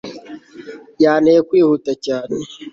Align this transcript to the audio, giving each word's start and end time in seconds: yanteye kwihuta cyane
yanteye 1.03 1.39
kwihuta 1.47 1.91
cyane 2.05 2.35